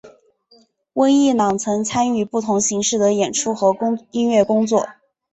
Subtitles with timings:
[0.93, 3.71] 温逸朗曾参与不同形式的演出和
[4.09, 4.87] 音乐工作。